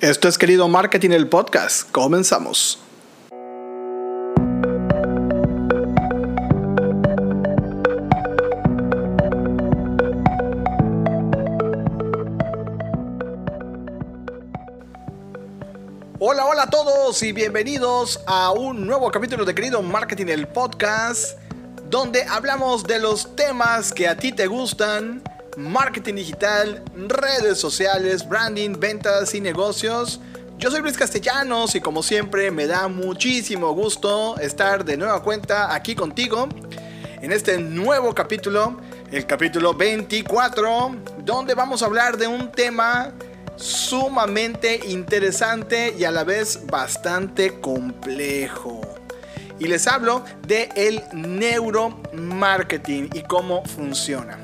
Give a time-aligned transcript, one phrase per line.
[0.00, 1.90] Esto es Querido Marketing, el podcast.
[1.90, 2.78] Comenzamos.
[16.58, 21.38] Hola, a todos y bienvenidos a un nuevo capítulo de Querido Marketing, el podcast,
[21.88, 25.22] donde hablamos de los temas que a ti te gustan
[25.56, 30.18] marketing digital, redes sociales, branding, ventas y negocios.
[30.56, 35.72] Yo soy Luis Castellanos y como siempre me da muchísimo gusto estar de nueva cuenta
[35.72, 36.48] aquí contigo
[37.22, 38.80] en este nuevo capítulo,
[39.12, 43.12] el capítulo 24, donde vamos a hablar de un tema
[43.58, 48.80] sumamente interesante y a la vez bastante complejo.
[49.58, 54.38] Y les hablo de el neuromarketing y cómo funciona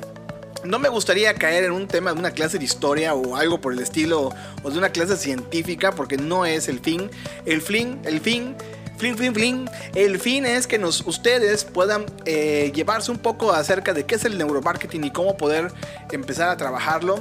[0.65, 3.73] no me gustaría caer en un tema de una clase de historia o algo por
[3.73, 4.31] el estilo
[4.63, 7.09] o de una clase científica porque no es el fin.
[7.45, 8.55] El fin, el fin,
[8.97, 9.69] fin, fin, fin.
[9.93, 14.25] El fin es que nos, ustedes puedan eh, llevarse un poco acerca de qué es
[14.25, 15.71] el neuromarketing y cómo poder
[16.11, 17.19] empezar a trabajarlo.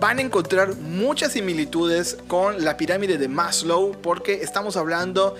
[0.00, 5.34] Van a encontrar muchas similitudes con la pirámide de Maslow porque estamos hablando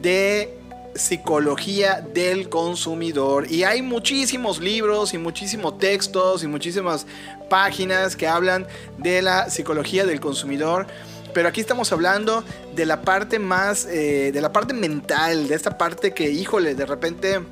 [0.00, 0.56] de
[0.96, 3.50] psicología del consumidor.
[3.50, 7.06] Y hay muchísimos libros y muchísimos textos y muchísimas
[7.48, 8.66] páginas que hablan
[8.98, 10.86] de la psicología del consumidor.
[11.36, 12.42] Pero aquí estamos hablando
[12.74, 16.86] de la parte más, eh, de la parte mental, de esta parte que, híjole, de
[16.86, 17.42] repente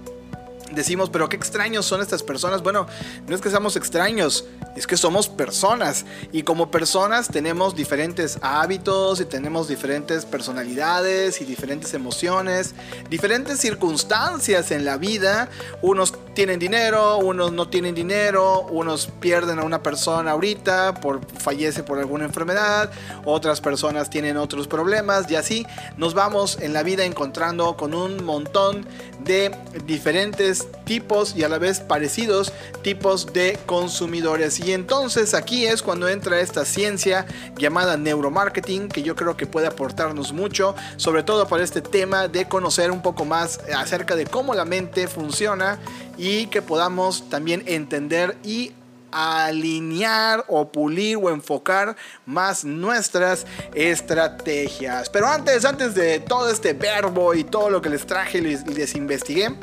[0.72, 2.62] decimos, pero qué extraños son estas personas.
[2.62, 2.86] Bueno,
[3.28, 6.06] no es que seamos extraños, es que somos personas.
[6.32, 12.74] Y como personas tenemos diferentes hábitos y tenemos diferentes personalidades y diferentes emociones,
[13.10, 15.50] diferentes circunstancias en la vida.
[15.82, 21.82] Unos tienen dinero, unos no tienen dinero, unos pierden a una persona ahorita, por, fallece
[21.82, 22.90] por alguna enfermedad,
[23.24, 25.66] otras personas tienen otros problemas y así
[25.96, 28.86] nos vamos en la vida encontrando con un montón
[29.20, 34.58] de diferentes tipos y a la vez parecidos tipos de consumidores.
[34.60, 37.26] Y entonces aquí es cuando entra esta ciencia
[37.56, 42.46] llamada neuromarketing que yo creo que puede aportarnos mucho, sobre todo para este tema de
[42.48, 45.78] conocer un poco más acerca de cómo la mente funciona
[46.16, 48.72] y que podamos también entender y
[49.14, 55.08] alinear o pulir o enfocar más nuestras estrategias.
[55.08, 58.94] Pero antes, antes de todo este verbo y todo lo que les traje y les,
[58.96, 59.54] investigué,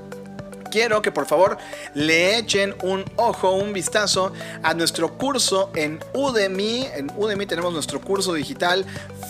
[0.71, 1.57] quiero que por favor
[1.93, 4.33] le echen un ojo, un vistazo
[4.63, 6.87] a nuestro curso en Udemy.
[6.95, 8.85] En Udemy tenemos nuestro curso digital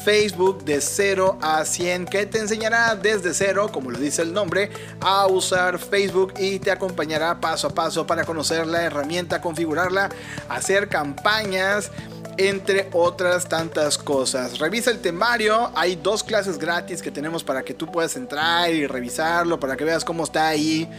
[0.05, 4.71] Facebook de 0 a 100 que te enseñará desde cero, como lo dice el nombre,
[5.01, 10.09] a usar Facebook y te acompañará paso a paso para conocer la herramienta, configurarla,
[10.47, 11.91] hacer campañas
[12.37, 14.59] entre otras tantas cosas.
[14.59, 18.87] Revisa el temario, hay dos clases gratis que tenemos para que tú puedas entrar y
[18.87, 20.89] revisarlo, para que veas cómo está ahí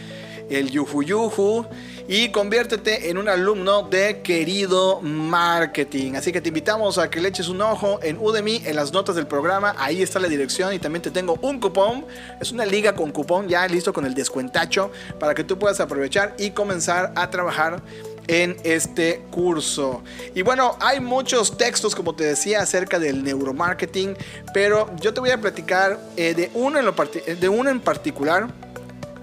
[0.52, 1.66] el yuju yuju
[2.08, 6.14] y conviértete en un alumno de querido marketing.
[6.14, 9.16] Así que te invitamos a que le eches un ojo en Udemy, en las notas
[9.16, 12.04] del programa, ahí está la dirección y también te tengo un cupón,
[12.40, 16.34] es una liga con cupón ya listo con el descuentacho para que tú puedas aprovechar
[16.38, 17.82] y comenzar a trabajar
[18.28, 20.02] en este curso.
[20.34, 24.16] Y bueno, hay muchos textos, como te decía, acerca del neuromarketing,
[24.54, 28.48] pero yo te voy a platicar eh, de, uno en de uno en particular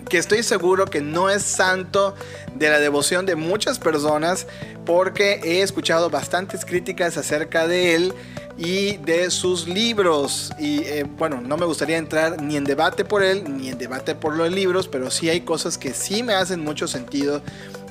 [0.09, 2.15] que estoy seguro que no es santo
[2.55, 4.47] de la devoción de muchas personas
[4.85, 8.13] porque he escuchado bastantes críticas acerca de él
[8.59, 10.51] y de sus libros.
[10.59, 14.13] Y eh, bueno, no me gustaría entrar ni en debate por él, ni en debate
[14.13, 17.41] por los libros, pero sí hay cosas que sí me hacen mucho sentido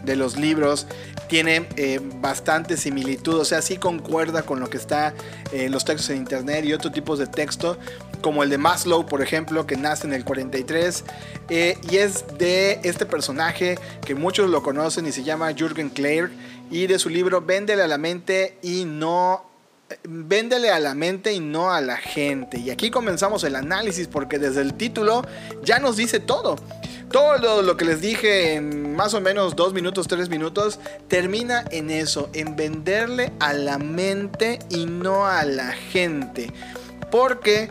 [0.04, 0.86] de los libros
[1.28, 5.14] tiene eh, bastante similitud, o sea, sí concuerda con lo que está
[5.52, 7.78] en los textos en internet y otros tipos de texto,
[8.22, 11.04] como el de Maslow, por ejemplo, que nace en el 43,
[11.50, 16.31] eh, y es de este personaje que muchos lo conocen y se llama Jürgen Clair,
[16.70, 19.47] y de su libro Véndele a la mente y no
[20.05, 22.58] véndele a la mente y no a la gente.
[22.58, 25.23] Y aquí comenzamos el análisis porque desde el título
[25.62, 26.56] ya nos dice todo.
[27.11, 31.90] Todo lo, que les dije en más o menos dos minutos, tres minutos, termina en
[31.90, 36.52] eso, en venderle a la mente y no a la gente.
[37.11, 37.70] Porque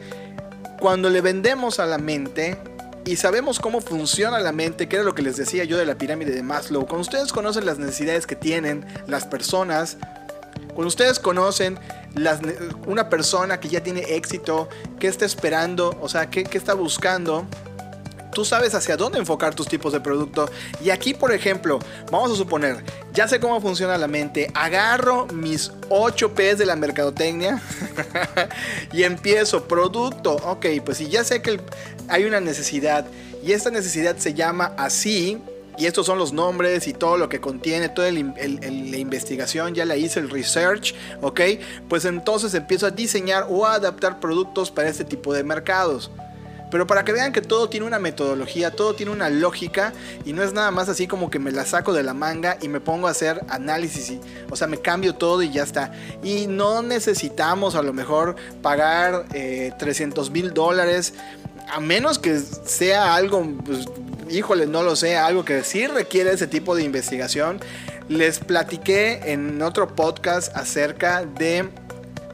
[0.80, 2.58] cuando le vendemos a la mente,
[3.06, 6.00] y sabemos cómo funciona la mente, que era lo que les decía yo de la
[6.00, 6.88] pirámide de Maslow.
[6.88, 9.98] Cuando ustedes conocen las necesidades que tienen las personas,
[10.78, 11.80] cuando ustedes conocen
[12.86, 14.70] una persona que ya tiene éxito,
[15.00, 17.46] que está esperando, o sea, que, que está buscando,
[18.38, 20.48] tú sabes hacia dónde enfocar tus tipos de producto.
[20.84, 21.80] Y aquí, por ejemplo,
[22.12, 26.76] vamos a suponer, ya sé cómo funciona la mente, agarro mis 8 P's de la
[26.76, 27.60] mercadotecnia
[28.94, 30.36] y empiezo producto.
[30.46, 31.60] Ok, pues si ya sé que
[32.10, 33.08] hay una necesidad
[33.44, 35.42] y esta necesidad se llama así,
[35.78, 38.20] y estos son los nombres y todo lo que contiene, toda la
[38.98, 41.42] investigación, ya la hice el research, ¿ok?
[41.88, 46.12] Pues entonces empiezo a diseñar o a adaptar productos para este tipo de mercados.
[46.70, 49.94] Pero para que vean que todo tiene una metodología, todo tiene una lógica
[50.26, 52.68] y no es nada más así como que me la saco de la manga y
[52.68, 54.20] me pongo a hacer análisis,
[54.50, 55.94] o sea, me cambio todo y ya está.
[56.24, 59.26] Y no necesitamos a lo mejor pagar
[59.78, 61.14] 300 eh, mil dólares,
[61.70, 63.86] a menos que sea algo, pues,
[64.30, 67.60] híjole, no lo sé, algo que sí requiere ese tipo de investigación.
[68.10, 71.70] Les platiqué en otro podcast acerca de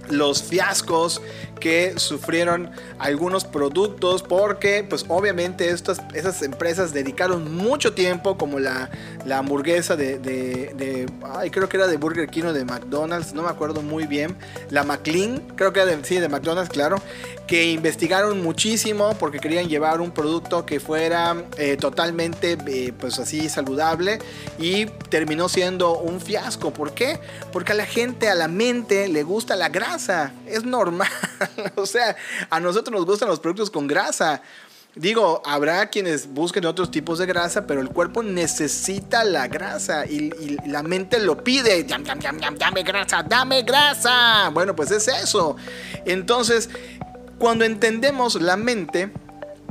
[0.09, 1.21] los fiascos
[1.63, 8.89] que sufrieron algunos productos porque pues obviamente estas, esas empresas dedicaron mucho tiempo como la,
[9.25, 13.44] la hamburguesa de, de, ay, creo que era de Burger King o de McDonald's, no
[13.44, 14.36] me acuerdo muy bien,
[14.71, 16.98] la McLean, creo que era de, sí, de McDonald's, claro,
[17.48, 23.48] que investigaron muchísimo porque querían llevar un producto que fuera eh, totalmente eh, pues así
[23.48, 24.19] saludable
[24.60, 26.71] y terminó siendo un fiasco.
[26.71, 27.19] ¿Por qué?
[27.51, 31.07] Porque a la gente, a la mente le gusta la grasa, es normal.
[31.75, 32.15] o sea,
[32.50, 34.41] a nosotros nos gustan los productos con grasa.
[34.95, 40.57] Digo, habrá quienes busquen otros tipos de grasa, pero el cuerpo necesita la grasa y,
[40.67, 41.83] la mente lo pide.
[41.83, 44.50] dame grasa, dame grasa.
[44.53, 45.55] Bueno, pues es eso.
[46.05, 46.69] Entonces,
[47.39, 49.11] cuando entendemos la mente,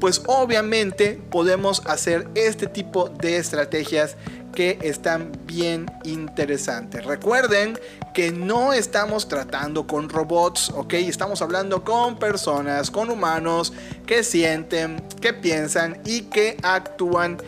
[0.00, 4.16] pues obviamente podemos hacer este tipo de estrategias
[4.52, 7.04] que están bien interesantes.
[7.04, 7.78] Recuerden
[8.14, 10.94] que no estamos tratando con robots, ¿ok?
[10.94, 13.72] Estamos hablando con personas, con humanos
[14.06, 17.38] que sienten, que piensan y que actúan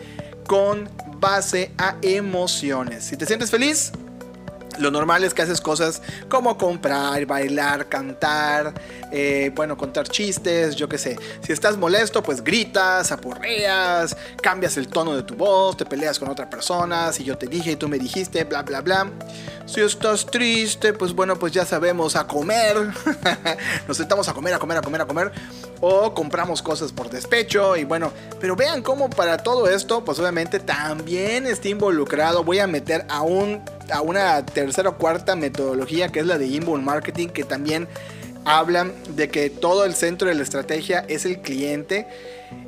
[0.47, 3.05] con base a emociones.
[3.05, 3.91] Si te sientes feliz,
[4.79, 8.73] lo normal es que haces cosas como comprar, bailar, cantar,
[9.11, 11.17] eh, bueno, contar chistes, yo qué sé.
[11.41, 16.29] Si estás molesto, pues gritas, aporreas, cambias el tono de tu voz, te peleas con
[16.29, 17.11] otra persona.
[17.11, 19.09] Si yo te dije y tú me dijiste, bla, bla, bla.
[19.65, 22.77] Si estás triste, pues bueno, pues ya sabemos a comer.
[23.87, 25.31] Nos sentamos a comer, a comer, a comer, a comer.
[25.81, 27.75] O compramos cosas por despecho.
[27.75, 32.43] Y bueno, pero vean cómo para todo esto, pues obviamente también está involucrado.
[32.43, 36.47] Voy a meter a un a una tercera o cuarta metodología que es la de
[36.47, 37.87] inbound marketing que también
[38.43, 42.07] hablan de que todo el centro de la estrategia es el cliente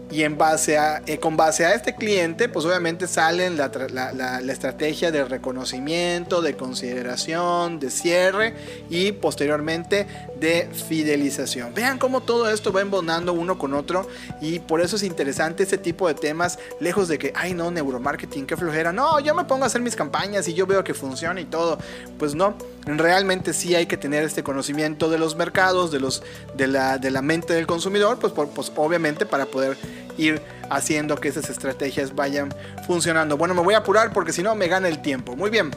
[0.09, 3.69] y en base a, eh, con base a este cliente, pues obviamente salen la,
[4.13, 8.53] la, estrategia de reconocimiento, de consideración, de cierre
[8.89, 10.07] y posteriormente
[10.39, 11.73] de fidelización.
[11.73, 14.07] Vean cómo todo esto va embonando uno con otro
[14.41, 18.45] y por eso es interesante este tipo de temas, lejos de que, ay no, neuromarketing,
[18.45, 18.93] qué flojera.
[18.93, 21.77] No, yo me pongo a hacer mis campañas y yo veo que funciona y todo.
[22.17, 22.55] Pues no,
[22.95, 26.23] realmente sí hay que tener este conocimiento de los mercados, de, los,
[26.55, 29.77] de, la, de la mente del consumidor, pues, pues obviamente para poder
[30.17, 32.53] ir haciendo que esas estrategias vayan
[32.85, 33.37] funcionando.
[33.37, 35.35] Bueno, me voy a apurar porque si no me gana el tiempo.
[35.35, 35.71] Muy bien.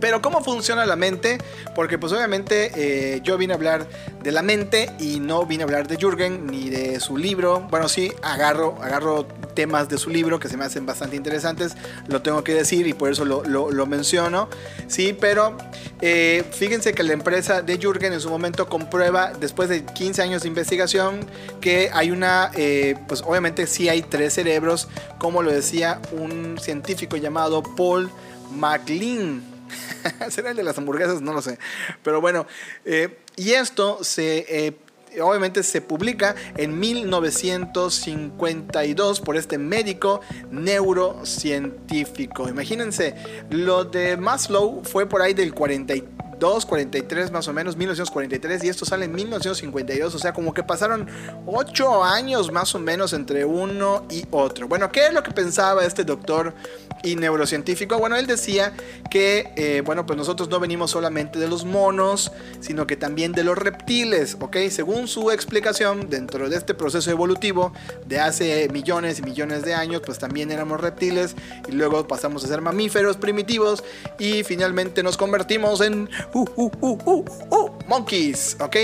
[0.00, 1.38] Pero ¿cómo funciona la mente?
[1.74, 3.86] Porque pues obviamente eh, yo vine a hablar
[4.22, 7.66] de la mente y no vine a hablar de Jürgen ni de su libro.
[7.70, 11.76] Bueno, sí, agarro, agarro temas de su libro que se me hacen bastante interesantes,
[12.08, 14.48] lo tengo que decir y por eso lo, lo, menciono.
[14.86, 15.56] Sí, pero
[16.00, 20.42] eh, fíjense que la empresa de Jürgen en su momento comprueba, después de 15 años
[20.42, 21.20] de investigación,
[21.60, 27.16] que hay una, eh, pues obviamente sí hay tres cerebros, como lo decía un científico
[27.16, 28.10] llamado Paul
[28.52, 29.49] MacLean.
[30.30, 31.20] ¿Será el de las hamburguesas?
[31.20, 31.58] No lo sé.
[32.02, 32.46] Pero bueno,
[32.84, 34.46] eh, y esto se...
[34.48, 34.76] Eh,
[35.20, 40.20] obviamente se publica en 1952 por este médico
[40.52, 42.48] neurocientífico.
[42.48, 43.16] Imagínense,
[43.50, 46.04] lo de Maslow fue por ahí del 43
[46.40, 51.06] 43 más o menos, 1943, y esto sale en 1952, o sea, como que pasaron
[51.46, 54.66] 8 años más o menos entre uno y otro.
[54.66, 56.54] Bueno, ¿qué es lo que pensaba este doctor
[57.02, 57.98] y neurocientífico?
[57.98, 58.72] Bueno, él decía
[59.10, 63.44] que, eh, bueno, pues nosotros no venimos solamente de los monos, sino que también de
[63.44, 64.56] los reptiles, ¿ok?
[64.70, 67.72] Según su explicación, dentro de este proceso evolutivo
[68.06, 71.36] de hace millones y millones de años, pues también éramos reptiles
[71.68, 73.84] y luego pasamos a ser mamíferos primitivos
[74.18, 78.76] y finalmente nos convertimos en uh, uh, uh, uh, monkeys, ¿ok?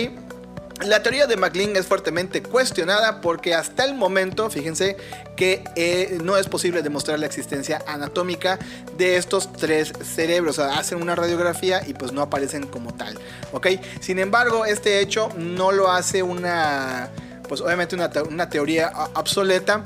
[0.84, 4.98] La teoría de McLean es fuertemente cuestionada porque hasta el momento, fíjense,
[5.34, 8.58] que eh, no es posible demostrar la existencia anatómica
[8.98, 10.58] de estos tres cerebros.
[10.58, 13.18] O sea, hacen una radiografía y pues no aparecen como tal.
[13.52, 13.68] ¿Ok?
[14.00, 17.08] Sin embargo, este hecho no lo hace una,
[17.48, 19.82] pues obviamente una, una teoría obsoleta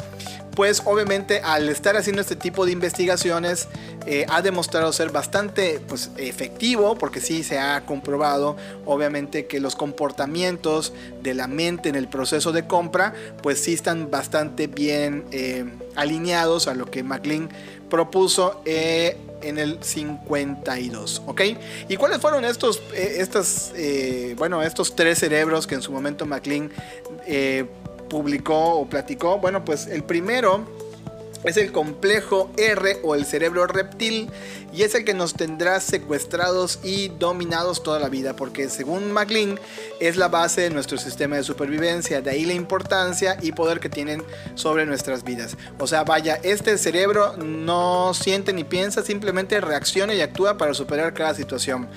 [0.61, 3.67] pues obviamente al estar haciendo este tipo de investigaciones
[4.05, 9.75] eh, ha demostrado ser bastante pues, efectivo, porque sí se ha comprobado obviamente que los
[9.75, 15.65] comportamientos de la mente en el proceso de compra, pues sí están bastante bien eh,
[15.97, 17.49] alineados a lo que McLean
[17.89, 21.41] propuso eh, en el 52, ¿ok?
[21.89, 23.73] ¿Y cuáles fueron estos, estas,
[24.37, 26.71] bueno, estos tres cerebros que en su momento McLean
[28.11, 29.39] publicó o platicó?
[29.39, 30.67] Bueno, pues el primero
[31.45, 34.29] es el complejo R o el cerebro reptil
[34.75, 39.59] y es el que nos tendrá secuestrados y dominados toda la vida porque según McLean
[40.01, 43.89] es la base de nuestro sistema de supervivencia, de ahí la importancia y poder que
[43.89, 44.23] tienen
[44.55, 45.57] sobre nuestras vidas.
[45.79, 51.15] O sea, vaya, este cerebro no siente ni piensa, simplemente reacciona y actúa para superar
[51.15, 51.89] cada situación.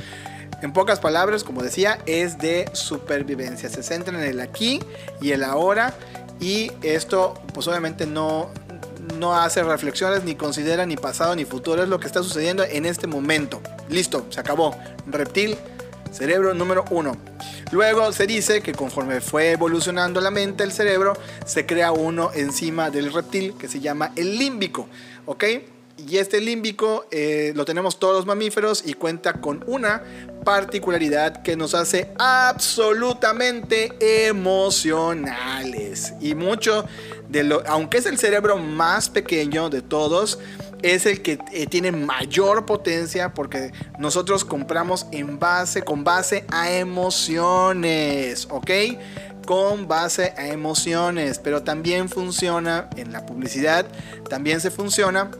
[0.63, 3.67] En pocas palabras, como decía, es de supervivencia.
[3.67, 4.79] Se centra en el aquí
[5.19, 5.93] y el ahora.
[6.39, 8.49] Y esto, pues obviamente no,
[9.19, 11.83] no hace reflexiones, ni considera ni pasado ni futuro.
[11.83, 13.61] Es lo que está sucediendo en este momento.
[13.89, 14.73] Listo, se acabó.
[15.05, 15.57] Reptil,
[16.13, 17.17] cerebro número uno.
[17.71, 21.11] Luego se dice que conforme fue evolucionando la mente, el cerebro,
[21.45, 24.87] se crea uno encima del reptil que se llama el límbico.
[25.25, 25.43] ¿Ok?
[25.95, 30.01] Y este límbico eh, lo tenemos todos los mamíferos y cuenta con una
[30.43, 33.91] particularidad que nos hace absolutamente
[34.27, 36.13] emocionales.
[36.19, 36.85] Y mucho
[37.29, 40.39] de lo, aunque es el cerebro más pequeño de todos,
[40.81, 46.71] es el que eh, tiene mayor potencia porque nosotros compramos en base, con base a
[46.71, 48.69] emociones, ¿ok?
[49.45, 53.85] Con base a emociones, pero también funciona en la publicidad,
[54.29, 55.31] también se funciona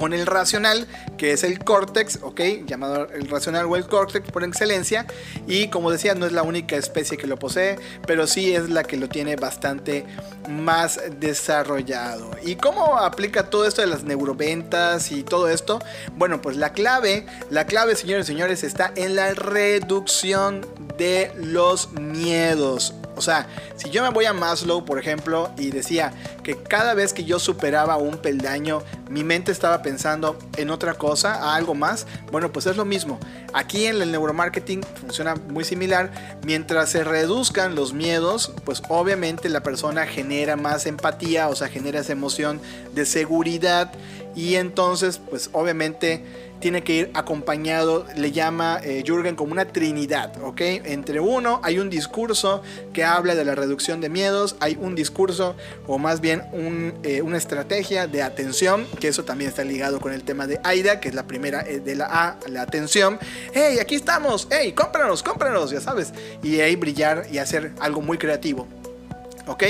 [0.00, 0.86] con el racional,
[1.18, 2.40] que es el córtex, ¿ok?
[2.64, 5.06] Llamado el racional o el córtex por excelencia.
[5.46, 8.82] Y como decía, no es la única especie que lo posee, pero sí es la
[8.82, 10.06] que lo tiene bastante
[10.48, 12.30] más desarrollado.
[12.42, 15.80] ¿Y cómo aplica todo esto de las neuroventas y todo esto?
[16.16, 20.66] Bueno, pues la clave, la clave, señores y señores, está en la reducción
[21.00, 22.92] de los miedos.
[23.16, 27.14] O sea, si yo me voy a Maslow, por ejemplo, y decía que cada vez
[27.14, 32.06] que yo superaba un peldaño, mi mente estaba pensando en otra cosa, a algo más,
[32.30, 33.18] bueno, pues es lo mismo.
[33.54, 36.38] Aquí en el neuromarketing funciona muy similar.
[36.44, 42.00] Mientras se reduzcan los miedos, pues obviamente la persona genera más empatía, o sea, genera
[42.00, 42.60] esa emoción
[42.92, 43.90] de seguridad
[44.36, 46.24] y entonces, pues obviamente
[46.60, 50.60] tiene que ir acompañado, le llama eh, Jürgen como una trinidad, ¿ok?
[50.60, 52.62] Entre uno hay un discurso
[52.92, 56.42] que habla de la reducción de miedos, hay un discurso o más bien
[57.02, 61.00] eh, una estrategia de atención, que eso también está ligado con el tema de AIDA,
[61.00, 63.18] que es la primera eh, de la A, la atención.
[63.52, 64.46] ¡Hey, aquí estamos!
[64.50, 65.70] ¡Hey, cómpranos, cómpranos!
[65.70, 66.12] Ya sabes.
[66.42, 68.79] Y ahí brillar y hacer algo muy creativo.
[69.50, 69.64] ¿Ok?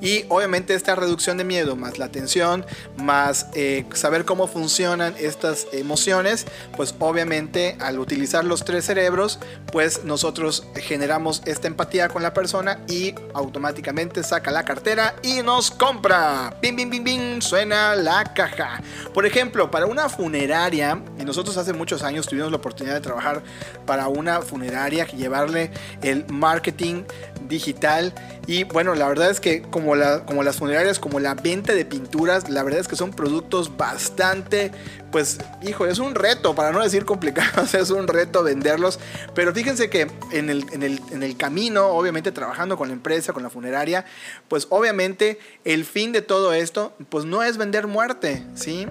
[0.00, 2.64] Y obviamente esta reducción de miedo, más la atención,
[2.96, 9.38] más eh, saber cómo funcionan estas emociones, pues obviamente al utilizar los tres cerebros,
[9.70, 15.70] pues nosotros generamos esta empatía con la persona y automáticamente saca la cartera y nos
[15.70, 16.56] compra.
[16.62, 18.80] Bim, bim, bim, bim, suena la caja.
[19.12, 23.42] Por ejemplo, para una funeraria, y nosotros hace muchos años tuvimos la oportunidad de trabajar
[23.84, 25.70] para una funeraria, llevarle
[26.02, 27.04] el marketing
[27.48, 28.12] digital
[28.46, 31.84] y bueno, la verdad es que como, la, como las funerarias, como la venta de
[31.84, 34.70] pinturas, la verdad es que son productos bastante,
[35.10, 39.00] pues, hijo, es un reto, para no decir complicados, es un reto venderlos.
[39.34, 43.32] Pero fíjense que en el, en el, en el camino, obviamente trabajando con la empresa,
[43.32, 44.04] con la funeraria,
[44.46, 48.86] pues obviamente el fin de todo esto, pues no es vender muerte, ¿sí?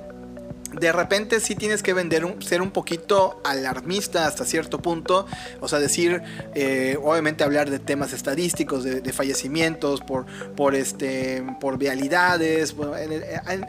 [0.79, 5.25] De repente sí tienes que vender un, ser un poquito alarmista hasta cierto punto,
[5.61, 6.21] o sea, decir,
[6.53, 12.75] eh, obviamente hablar de temas estadísticos, de, fallecimientos por, por, este, por vialidades,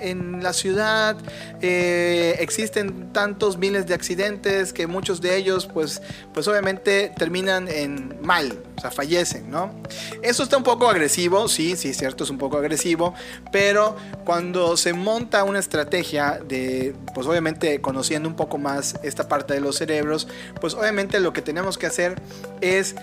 [0.00, 1.16] en, la ciudad
[1.60, 6.02] eh, existen tantos miles de accidentes que muchos de ellos pues,
[6.34, 9.74] pues obviamente terminan en mal, o sea, fallecen, ¿no?
[10.22, 13.14] Eso está un poco agresivo, sí, sí, cierto, es un poco agresivo,
[13.52, 19.54] pero cuando se monta una estrategia de pues obviamente conociendo un poco más esta parte
[19.54, 20.28] de los cerebros,
[20.60, 22.20] pues obviamente lo que tenemos que hacer
[22.60, 22.94] es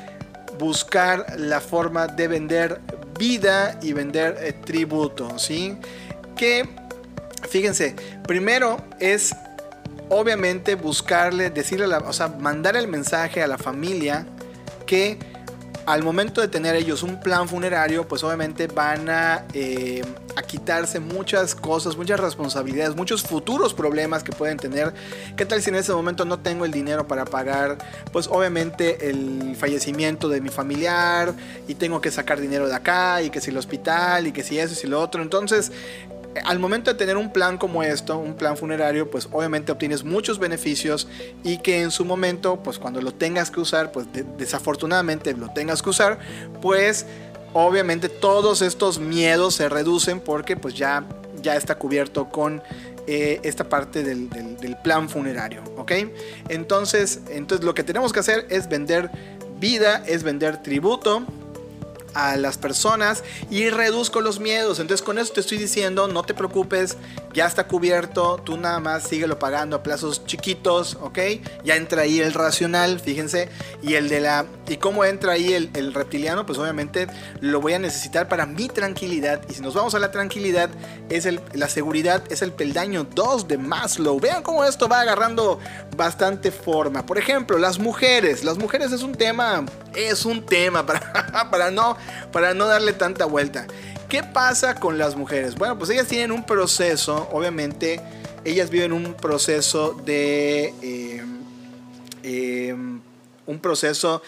[0.60, 2.82] buscar la forma de vender
[3.18, 5.78] vida y vender eh, tributo, ¿sí?
[6.36, 6.70] Que,
[7.50, 7.96] fíjense,
[8.28, 9.36] primero es
[10.10, 14.26] obviamente buscarle, decirle, la, o sea, mandar el mensaje a la familia
[14.86, 15.18] que
[15.86, 20.02] al momento de tener ellos un plan funerario, pues obviamente van a, eh,
[20.36, 24.94] a, quitarse muchas cosas, muchas responsabilidades, muchos futuros problemas que pueden tener.
[25.36, 27.78] ¿Qué tal si en ese momento no tengo el dinero para pagar,
[28.12, 31.34] pues obviamente el fallecimiento de mi familiar
[31.68, 34.60] y tengo que sacar dinero de acá y que si el hospital y que si
[34.60, 35.22] eso y si lo otro?
[35.22, 35.72] Entonces,
[36.46, 40.40] al momento de tener un plan como esto, un plan funerario, pues obviamente obtienes muchos
[40.40, 41.08] beneficios
[41.44, 45.82] y que en su momento, pues cuando lo tengas que usar, pues desafortunadamente lo tengas
[45.82, 46.20] que usar,
[46.62, 47.06] pues
[47.54, 51.06] obviamente todos estos miedos se reducen porque pues ya,
[51.42, 52.64] ya está cubierto con
[53.06, 55.92] eh, esta parte del, del, plan funerario, ¿ok?
[56.50, 59.12] Entonces, entonces lo que tenemos que hacer es vender
[59.60, 61.26] vida, es vender tributo,
[62.14, 64.80] a las personas y reduzco los miedos.
[64.80, 66.98] Entonces con eso te estoy diciendo, no te preocupes,
[67.34, 71.20] ya está cubierto, tú nada más síguelo pagando a plazos chiquitos, ¿ok?
[71.64, 73.50] Ya entra ahí el racional, fíjense,
[73.82, 74.46] y el de la...
[74.68, 76.46] ¿Y cómo entra ahí el, reptiliano?
[76.46, 77.08] Pues obviamente
[77.42, 79.42] lo voy a necesitar para mi tranquilidad.
[79.50, 80.70] Y si nos vamos a la tranquilidad,
[81.10, 84.20] es el, la seguridad es el peldaño 2 de Maslow.
[84.22, 85.60] Vean cómo esto va agarrando
[85.98, 87.06] bastante forma.
[87.06, 88.46] Por ejemplo, las mujeres.
[88.46, 89.66] Las mujeres es un tema,
[89.96, 91.98] es un tema para, para no
[92.32, 93.68] para no darle tanta vuelta.
[94.08, 95.56] ¿Qué pasa con las mujeres?
[95.56, 98.00] Bueno, pues ellas tienen un proceso, obviamente,
[98.46, 100.74] ellas viven un proceso de...
[100.82, 101.24] Eh,
[102.24, 102.76] eh,
[103.46, 104.22] un proceso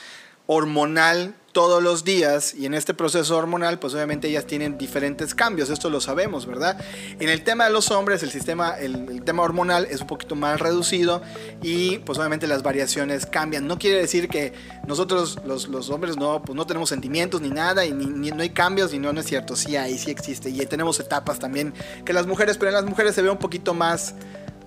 [0.47, 5.69] hormonal todos los días y en este proceso hormonal pues obviamente ellas tienen diferentes cambios,
[5.69, 6.77] esto lo sabemos, ¿verdad?
[7.17, 10.59] En el tema de los hombres el sistema, el, tema hormonal es un poquito más
[10.59, 11.21] reducido
[11.61, 13.67] y pues obviamente las variaciones cambian.
[13.67, 14.51] No quiere decir que
[14.85, 18.49] nosotros los, los hombres no, pues, no tenemos sentimientos ni nada y ni, no hay
[18.49, 21.73] cambios y no, no es cierto, sí hay, sí existe y tenemos etapas también
[22.03, 24.13] que las mujeres, pero en las mujeres se ve un poquito más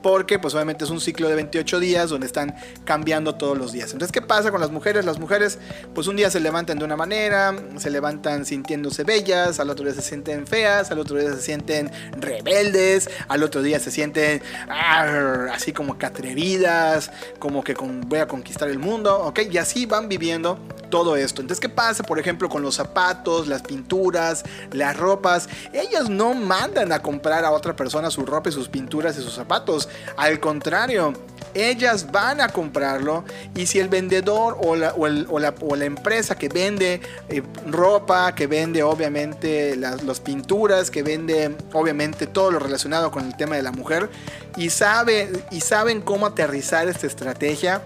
[0.08, 3.92] porque pues obviamente es un ciclo de 28 días donde están cambiando todos los días.
[3.92, 5.04] Entonces, ¿qué pasa con las mujeres?
[5.04, 5.58] Las mujeres
[5.94, 9.92] pues un día se levantan de una manera, se levantan sintiéndose bellas, al otro día
[9.92, 15.74] se sienten feas, al otro día se sienten rebeldes, al otro día se sienten así
[15.74, 19.40] como que atrevidas, como que voy a conquistar el mundo, ¿ok?
[19.50, 21.42] Y así van viviendo todo esto.
[21.42, 25.50] Entonces, ¿qué pasa, por ejemplo, con los zapatos, las pinturas, las ropas?
[25.74, 29.34] Ellas no mandan a comprar a otra persona su ropa y sus pinturas y sus
[29.34, 29.90] zapatos.
[30.16, 31.14] Al contrario,
[31.54, 37.00] ellas van a comprarlo y si el vendedor o la, o la, empresa que vende
[37.28, 43.36] eh, ropa, que vende obviamente las, pinturas, que vende obviamente todo lo relacionado con el
[43.36, 44.10] tema de la mujer
[44.56, 47.82] y, sabe, y saben cómo aterrizar esta estrategia,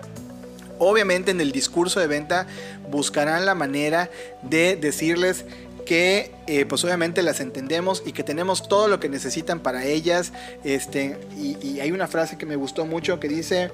[0.78, 2.46] obviamente en el discurso de venta
[2.90, 4.10] buscarán la manera
[4.42, 5.44] de decirles
[5.84, 10.32] que eh, pues obviamente las entendemos y que tenemos todo lo que necesitan para ellas.
[10.64, 13.70] Este, y, hay una frase que me gustó mucho que dice,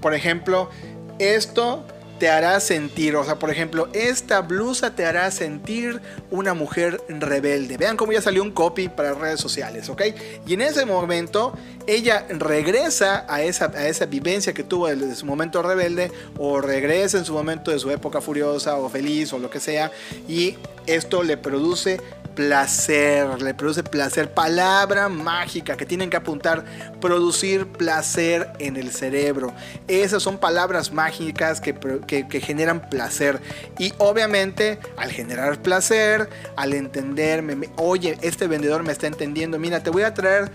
[0.00, 0.70] por ejemplo,
[1.18, 1.84] esto
[2.18, 7.76] te hará sentir, o sea, por ejemplo, esta blusa te hará sentir una mujer rebelde.
[7.76, 10.02] Vean cómo ya salió un copy para redes sociales, ¿ok?
[10.44, 11.52] Y en ese momento
[11.86, 17.18] ella regresa a esa, a esa vivencia que tuvo desde su momento rebelde o regresa
[17.18, 19.92] en su momento de su época furiosa o feliz o lo que sea
[20.26, 20.56] y
[20.88, 22.00] esto le produce
[22.38, 26.64] placer, le produce placer, palabra mágica que tienen que apuntar,
[27.00, 29.52] producir placer en el cerebro.
[29.88, 31.74] Esas son palabras mágicas que,
[32.06, 33.40] que, generan placer.
[33.76, 39.90] Y obviamente al generar placer, al entenderme, oye, este vendedor me está entendiendo, mira, te
[39.90, 40.52] voy a traer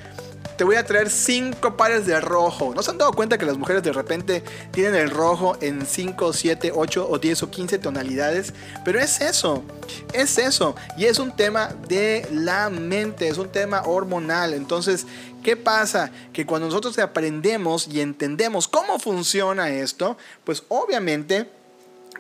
[0.57, 2.73] te voy a traer cinco pares de rojo.
[2.75, 6.33] ¿No se han dado cuenta que las mujeres de repente tienen el rojo en 5,
[6.33, 8.53] 7, 8 o 10 o 15 tonalidades?
[8.85, 9.63] Pero es eso,
[10.13, 10.75] es eso.
[10.97, 14.53] Y es un tema de la mente, es un tema hormonal.
[14.53, 15.07] Entonces,
[15.43, 16.11] ¿qué pasa?
[16.31, 21.49] Que cuando nosotros aprendemos y entendemos cómo funciona esto, pues obviamente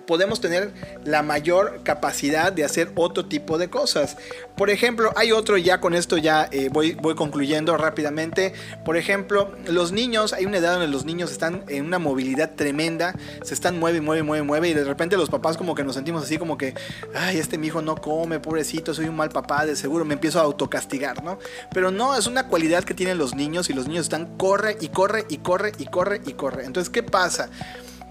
[0.05, 0.71] podemos tener
[1.05, 4.17] la mayor capacidad de hacer otro tipo de cosas.
[4.55, 8.53] Por ejemplo, hay otro, ya con esto ya eh, voy, voy concluyendo rápidamente.
[8.85, 13.15] Por ejemplo, los niños, hay una edad donde los niños están en una movilidad tremenda,
[13.43, 16.23] se están mueve, mueve, mueve, mueve, y de repente los papás como que nos sentimos
[16.23, 16.73] así como que,
[17.15, 20.39] ay, este mi hijo no come, pobrecito, soy un mal papá, de seguro me empiezo
[20.39, 21.39] a autocastigar, ¿no?
[21.73, 24.89] Pero no, es una cualidad que tienen los niños y los niños están corre y
[24.89, 26.65] corre y corre y corre y corre.
[26.65, 27.49] Entonces, ¿qué pasa?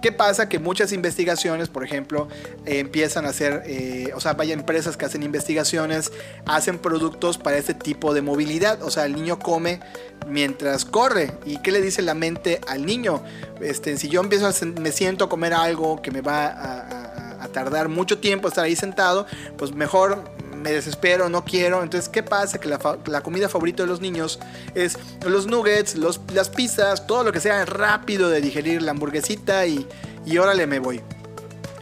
[0.03, 0.49] ¿Qué pasa?
[0.49, 2.27] Que muchas investigaciones, por ejemplo,
[2.67, 6.11] empiezan a hacer, eh, o sea, vaya empresas que hacen investigaciones,
[6.45, 8.83] hacen productos para este tipo de movilidad.
[8.83, 9.79] O sea, el niño come
[10.27, 11.33] mientras corre.
[11.47, 13.23] ¿Y qué le dice la mente al niño?
[13.61, 17.89] Este, si yo empiezo a, me siento a comer algo que me va a tardar
[17.89, 20.25] mucho tiempo estar ahí sentado, pues mejor
[20.63, 21.83] me desespero, no quiero.
[21.83, 22.59] Entonces, ¿qué pasa?
[22.59, 24.39] Que la, comida favorita de los niños
[24.75, 29.67] es los nuggets, los, las pizzas, todo lo que sea rápido de digerir, la hamburguesita
[29.67, 29.87] y,
[30.25, 31.03] y órale me voy.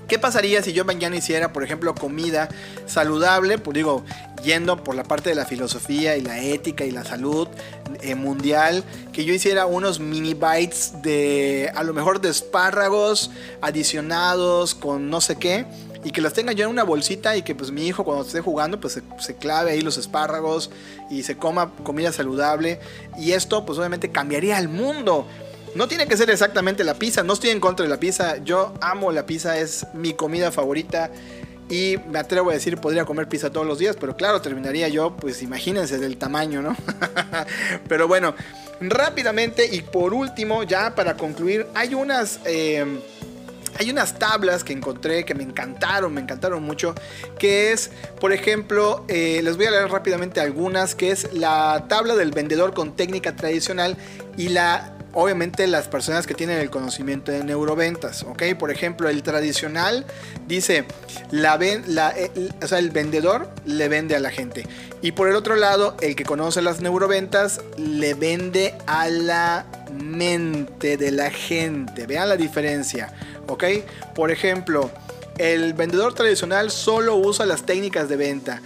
[0.08, 2.48] ¿Qué pasaría si yo mañana hiciera, por ejemplo, comida
[2.86, 3.58] saludable?
[3.58, 4.04] Pues digo,
[4.42, 7.46] yendo por la parte de la filosofía y la ética y la salud
[8.02, 14.74] eh, mundial, que yo hiciera unos mini bites de, a lo mejor de espárragos adicionados
[14.74, 15.64] con no sé qué
[16.04, 18.40] y que las tenga yo en una bolsita y que pues mi hijo cuando esté
[18.40, 20.70] jugando pues se, clave ahí los espárragos
[21.10, 22.80] y se coma comida saludable
[23.18, 25.26] y esto pues obviamente cambiaría el mundo.
[25.74, 28.74] No tiene que ser exactamente la pizza, no estoy en contra de la pizza, yo
[28.80, 31.10] amo la pizza, es mi comida favorita
[31.68, 35.16] y me atrevo a decir podría comer pizza todos los días, pero claro, terminaría yo,
[35.16, 36.76] pues imagínense del tamaño, ¿no?
[37.88, 38.34] pero bueno,
[38.80, 42.40] rápidamente y por último, ya para concluir, hay unas...
[42.46, 43.00] Eh,
[43.80, 46.94] hay unas tablas que encontré que me encantaron, me encantaron mucho,
[47.38, 47.90] que es,
[48.20, 52.74] por ejemplo, eh, les voy a leer rápidamente algunas, que es la tabla del vendedor
[52.74, 53.96] con técnica tradicional
[54.36, 58.42] y la obviamente las personas que tienen el conocimiento de neuroventas, ¿ok?
[58.58, 60.06] Por ejemplo, el tradicional
[60.46, 60.84] dice,
[61.30, 62.30] la, la eh,
[62.62, 64.68] o sea, el vendedor le vende a la gente.
[65.02, 70.96] Y por el otro lado, el que conoce las neuroventas le vende a la mente
[70.96, 72.06] de la gente.
[72.06, 73.12] Vean la diferencia.
[73.50, 73.64] ¿Ok?
[74.14, 74.90] Por ejemplo,
[75.38, 78.62] el vendedor tradicional solo usa las técnicas de venta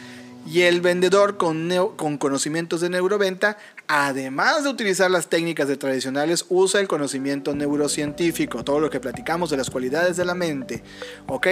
[0.47, 3.57] y el vendedor con, con, conocimientos de neuroventa,
[3.89, 9.51] además de utilizar las técnicas de tradicionales, usa el conocimiento neurocientífico, todo lo que platicamos
[9.51, 10.83] de las cualidades de la mente,
[11.29, 11.47] ¿ok?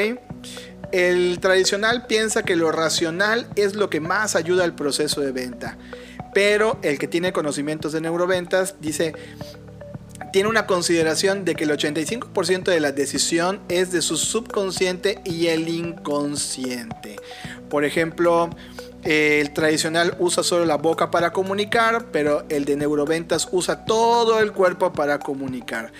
[0.92, 5.79] El tradicional piensa que lo racional es lo que más ayuda al proceso de venta,
[6.35, 9.14] pero el que tiene conocimientos de neuroventas dice,
[10.33, 15.49] tiene una consideración de que el 85% de la decisión es de su subconsciente y
[15.49, 17.16] el inconsciente.
[17.68, 18.51] Por ejemplo,
[19.05, 24.53] el tradicional usa solo la boca para comunicar, pero el de neuroventas usa todo el
[24.53, 25.92] cuerpo para comunicar.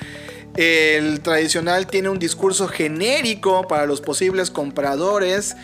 [0.57, 5.57] El tradicional tiene un discurso genérico para los posibles compradores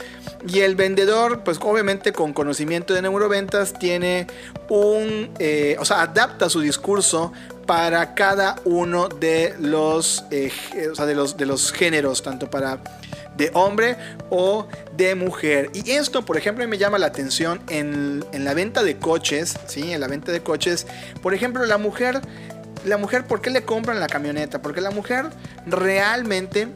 [0.46, 4.26] y el vendedor, pues obviamente con conocimiento de neuroventas, tiene
[4.70, 7.32] un, eh, o sea, adapta su discurso
[7.68, 12.78] para cada uno de los, eh, de los, de los géneros, tanto para
[13.36, 13.98] de hombre
[14.30, 15.70] o de mujer.
[15.74, 19.92] Y esto, por ejemplo, me llama la atención en, en, la venta de coches, ¿sí?
[19.92, 20.86] En la venta de coches,
[21.20, 22.22] por ejemplo, la mujer,
[22.86, 24.62] la mujer, ¿por qué le compran la camioneta?
[24.62, 25.26] Porque la mujer
[25.66, 26.68] realmente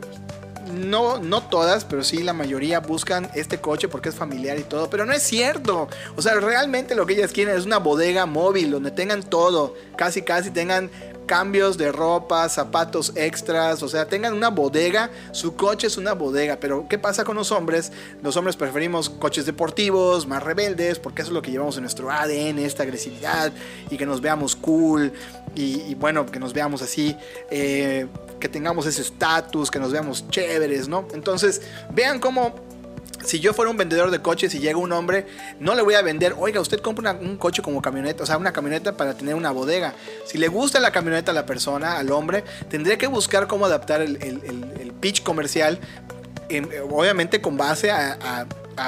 [0.72, 4.88] no, no todas, pero sí la mayoría buscan este coche porque es familiar y todo.
[4.90, 5.88] Pero no es cierto.
[6.16, 9.74] O sea, realmente lo que ellas quieren es una bodega móvil donde tengan todo.
[9.96, 10.90] Casi, casi tengan
[11.32, 16.58] cambios de ropa, zapatos extras, o sea, tengan una bodega, su coche es una bodega,
[16.60, 17.90] pero ¿qué pasa con los hombres?
[18.22, 22.10] Los hombres preferimos coches deportivos, más rebeldes, porque eso es lo que llevamos en nuestro
[22.10, 23.50] ADN, esta agresividad,
[23.88, 25.10] y que nos veamos cool,
[25.54, 27.16] y, bueno, que nos veamos así,
[27.50, 28.06] eh,
[28.38, 31.08] que tengamos ese estatus, que nos veamos chéveres, ¿no?
[31.14, 31.62] Entonces,
[31.94, 32.56] vean cómo
[33.24, 35.26] si yo fuera un vendedor de coches y llega un hombre,
[35.60, 38.52] no le voy a vender, oiga, usted compra un coche como camioneta, o sea, una
[38.52, 39.94] camioneta para tener una bodega.
[40.26, 44.00] Si le gusta la camioneta a la persona, al hombre, tendría que buscar cómo adaptar
[44.02, 45.80] el, pitch comercial,
[46.90, 48.46] obviamente con base a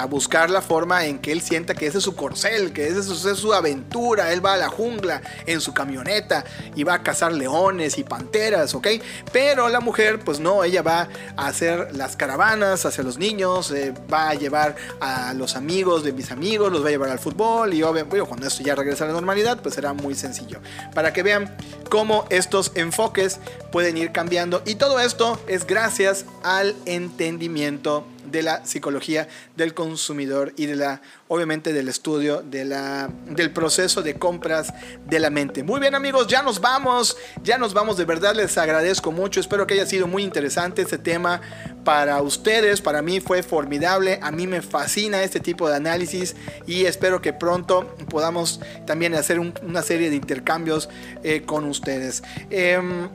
[0.09, 3.39] buscar la forma en que él sienta que ese es su corcel, que esa es
[3.39, 4.33] su, aventura.
[4.33, 6.45] Él va a la jungla en su camioneta
[6.75, 8.89] y va a cazar leones y panteras, ¿ok?
[9.33, 13.95] Pero la mujer, pues no, ella va a hacer las caravanas hacia los niños, eh,
[14.13, 17.75] va a llevar a los amigos de mis amigos, los va a llevar al fútbol
[17.75, 20.61] y obviamente cuando esto ya regresa a la normalidad, pues será muy sencillo.
[20.95, 21.57] Para que vean
[21.91, 23.39] cómo estos enfoques
[23.71, 30.53] pueden ir cambiando y todo esto es gracias al entendimiento de la psicología del consumidor
[30.57, 34.75] y de la, obviamente, del estudio de la, del proceso de compras
[35.07, 35.63] de la mente.
[35.63, 39.69] Muy bien amigos, ya nos vamos, ya nos vamos, de verdad les agradezco mucho, espero
[39.69, 41.41] que haya sido muy interesante este tema
[41.85, 46.35] para ustedes, para mí fue formidable, a mí me fascina este tipo de análisis
[46.67, 50.89] y espero que pronto podamos también hacer una serie de intercambios
[51.23, 52.25] eh, con ustedes.
[52.51, 53.09] Em,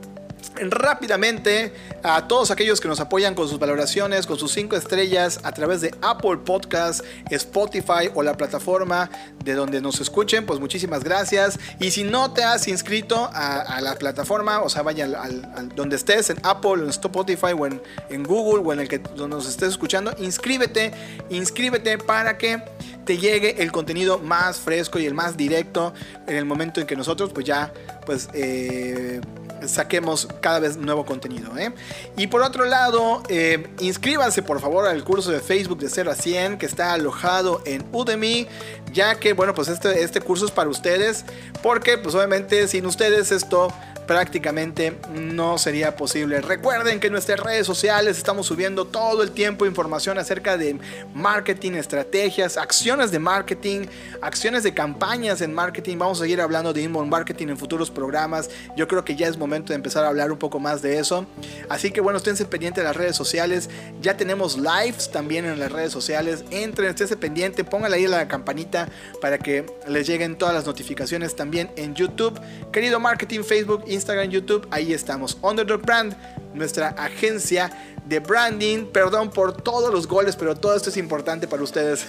[0.70, 1.72] rápidamente
[2.02, 5.80] a todos aquellos que nos apoyan con sus valoraciones, con sus 5 estrellas a través
[5.80, 9.10] de Apple Podcast, Spotify o la plataforma
[9.44, 11.58] de donde nos escuchen, pues muchísimas gracias.
[11.78, 16.30] Y si no te has inscrito a, la plataforma, o sea, vaya al, donde estés,
[16.30, 20.14] en Apple, en Spotify o en, en Google o en el que nos estés escuchando,
[20.18, 20.92] inscríbete,
[21.30, 22.62] inscríbete para que
[23.04, 25.92] te llegue el contenido más fresco y el más directo
[26.26, 27.72] en el momento en que nosotros pues ya
[28.06, 29.20] pues eh,
[29.66, 31.56] saquemos cada vez nuevo contenido.
[31.58, 31.72] ¿eh?
[32.16, 36.14] Y por otro lado, eh, inscríbanse por favor al curso de Facebook de 0 a
[36.14, 38.46] 100 que está alojado en Udemy,
[38.92, 41.24] ya que bueno, pues este, este curso es para ustedes,
[41.62, 43.72] porque pues obviamente sin ustedes esto
[44.10, 46.40] prácticamente no sería posible.
[46.40, 50.76] Recuerden que en nuestras redes sociales estamos subiendo todo el tiempo información acerca de
[51.14, 53.86] marketing, estrategias, acciones de marketing,
[54.20, 55.96] acciones de campañas en marketing.
[55.96, 58.50] Vamos a seguir hablando de inbound marketing en futuros programas.
[58.76, 61.24] Yo creo que ya es momento de empezar a hablar un poco más de eso.
[61.68, 63.70] Así que bueno, esténse pendientes de las redes sociales.
[64.02, 66.42] Ya tenemos lives también en las redes sociales.
[66.50, 68.88] Entren, esténse pendiente, pónganle ahí la campanita
[69.20, 72.40] para que les lleguen todas las notificaciones también en YouTube.
[72.72, 75.36] Querido marketing, Facebook, Instagram, YouTube, ahí estamos.
[75.42, 76.16] Underdog Brand,
[76.54, 77.70] nuestra agencia
[78.06, 78.86] de branding.
[78.86, 82.06] Perdón por todos los goles, pero todo esto es importante para ustedes.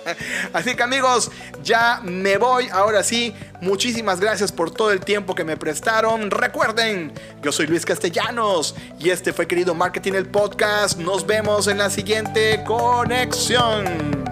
[0.52, 1.30] Así que amigos,
[1.62, 2.68] ya me voy.
[2.70, 6.30] Ahora sí, muchísimas gracias por todo el tiempo que me prestaron.
[6.30, 10.98] Recuerden, yo soy Luis Castellanos y este fue querido Marketing el Podcast.
[10.98, 14.29] Nos vemos en la siguiente conexión.